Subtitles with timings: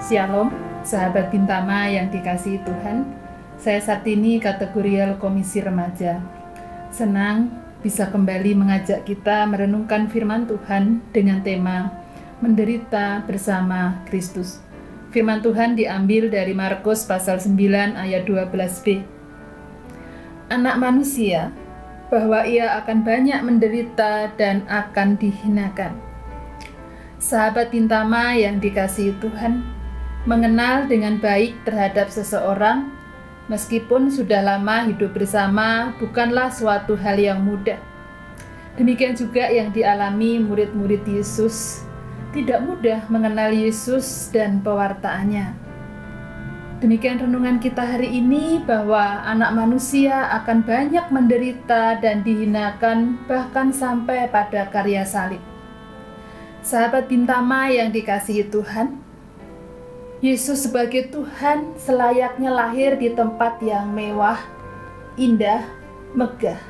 [0.00, 0.48] Shalom,
[0.80, 3.04] sahabat Bintama yang dikasihi Tuhan.
[3.60, 6.24] Saya saat ini kategorial Komisi Remaja.
[6.88, 7.52] Senang
[7.84, 11.92] bisa kembali mengajak kita merenungkan firman Tuhan dengan tema
[12.40, 14.64] Menderita bersama Kristus.
[15.12, 17.60] Firman Tuhan diambil dari Markus pasal 9
[17.92, 19.04] ayat 12b.
[20.48, 21.52] Anak manusia
[22.08, 25.92] bahwa ia akan banyak menderita dan akan dihinakan.
[27.20, 29.79] Sahabat Bintama yang dikasihi Tuhan,
[30.28, 32.92] mengenal dengan baik terhadap seseorang,
[33.48, 37.80] meskipun sudah lama hidup bersama, bukanlah suatu hal yang mudah.
[38.76, 41.84] Demikian juga yang dialami murid-murid Yesus,
[42.30, 45.56] tidak mudah mengenal Yesus dan pewartaannya.
[46.80, 54.32] Demikian renungan kita hari ini bahwa anak manusia akan banyak menderita dan dihinakan bahkan sampai
[54.32, 55.44] pada karya salib.
[56.64, 59.09] Sahabat Bintama yang dikasihi Tuhan,
[60.20, 64.36] Yesus sebagai Tuhan selayaknya lahir di tempat yang mewah,
[65.16, 65.64] indah,
[66.12, 66.60] megah.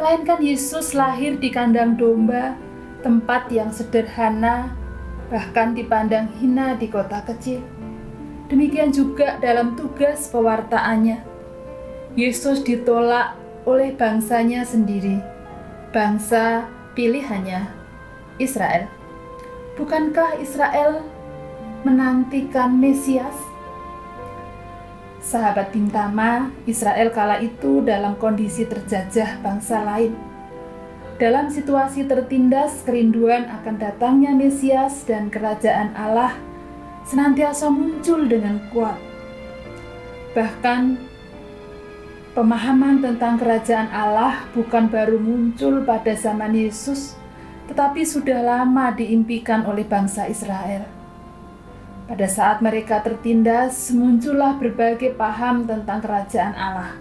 [0.00, 2.56] Melainkan Yesus lahir di kandang domba,
[3.04, 4.72] tempat yang sederhana,
[5.28, 7.60] bahkan dipandang hina di kota kecil.
[8.48, 11.20] Demikian juga dalam tugas pewartaannya.
[12.16, 13.36] Yesus ditolak
[13.68, 15.20] oleh bangsanya sendiri,
[15.92, 16.64] bangsa
[16.96, 17.68] pilihannya,
[18.40, 18.88] Israel.
[19.76, 21.04] Bukankah Israel
[21.82, 23.34] menantikan Mesias?
[25.22, 30.14] Sahabat Bintama, Israel kala itu dalam kondisi terjajah bangsa lain.
[31.18, 36.34] Dalam situasi tertindas kerinduan akan datangnya Mesias dan kerajaan Allah
[37.06, 38.98] senantiasa muncul dengan kuat.
[40.34, 40.98] Bahkan
[42.34, 47.14] pemahaman tentang kerajaan Allah bukan baru muncul pada zaman Yesus,
[47.70, 51.01] tetapi sudah lama diimpikan oleh bangsa Israel.
[52.02, 56.98] Pada saat mereka tertindas, muncullah berbagai paham tentang kerajaan Allah.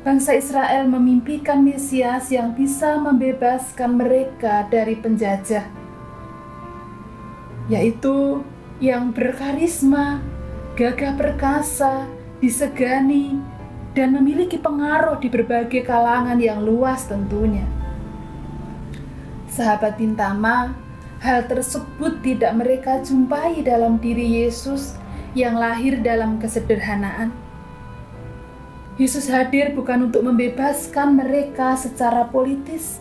[0.00, 5.66] Bangsa Israel memimpikan Mesias yang bisa membebaskan mereka dari penjajah,
[7.68, 8.40] yaitu
[8.80, 10.22] yang berkarisma,
[10.78, 12.08] gagah perkasa,
[12.40, 13.36] disegani,
[13.92, 17.66] dan memiliki pengaruh di berbagai kalangan yang luas tentunya.
[19.50, 20.85] Sahabat Bintama,
[21.24, 24.96] Hal tersebut tidak mereka jumpai dalam diri Yesus
[25.32, 27.32] yang lahir dalam kesederhanaan.
[28.96, 33.00] Yesus hadir bukan untuk membebaskan mereka secara politis.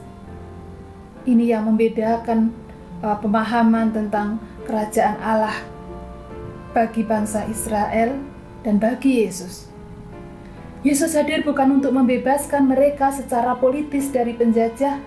[1.23, 2.51] Ini yang membedakan
[2.99, 5.55] uh, pemahaman tentang kerajaan Allah
[6.75, 8.19] bagi bangsa Israel
[8.67, 9.71] dan bagi Yesus.
[10.83, 14.99] Yesus hadir bukan untuk membebaskan mereka secara politis dari penjajah,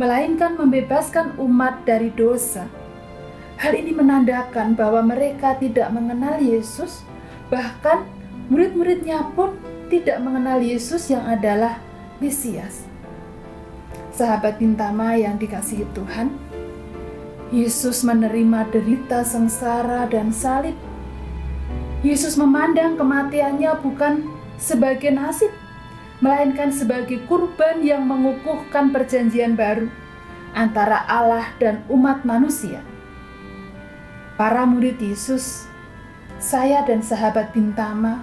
[0.00, 2.68] melainkan membebaskan umat dari dosa.
[3.60, 7.04] Hal ini menandakan bahwa mereka tidak mengenal Yesus,
[7.52, 8.02] bahkan
[8.50, 9.54] murid-muridnya pun
[9.92, 11.78] tidak mengenal Yesus yang adalah
[12.18, 12.88] Mesias.
[14.12, 16.32] Sahabat Bintama yang dikasihi Tuhan,
[17.52, 20.74] Yesus menerima derita sengsara dan salib.
[22.02, 24.26] Yesus memandang kematiannya bukan
[24.56, 25.52] sebagai nasib,
[26.22, 29.90] melainkan sebagai kurban yang mengukuhkan perjanjian baru
[30.54, 32.80] antara Allah dan umat manusia.
[34.38, 35.66] Para murid Yesus,
[36.38, 38.22] saya dan sahabat Bintama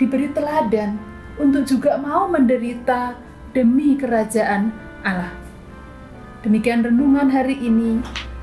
[0.00, 0.96] diberi teladan
[1.36, 3.14] untuk juga mau menderita
[3.52, 4.72] demi kerajaan
[5.04, 5.32] Allah.
[6.42, 8.00] Demikian renungan hari ini.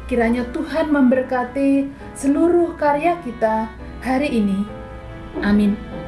[0.10, 1.88] Kiranya Tuhan memberkati
[2.20, 3.72] seluruh karya kita
[4.04, 4.68] hari ini.
[5.40, 6.01] Amin.